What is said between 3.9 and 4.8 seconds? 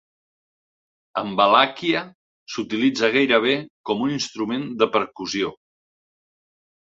com un instrument